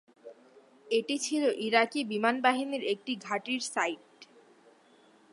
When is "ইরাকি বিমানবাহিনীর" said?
1.59-2.83